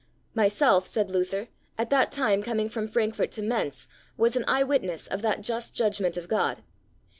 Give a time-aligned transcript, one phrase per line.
[0.33, 1.47] Myself, said Luther,
[1.77, 5.75] at that time coming from Frankfort to Mentz, was an eye witness of that just
[5.75, 6.63] judgment of God.